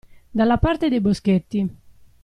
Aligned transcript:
Dalla 0.31 0.57
parte 0.57 0.89
dei 0.89 0.99
Boschetti. 0.99 1.69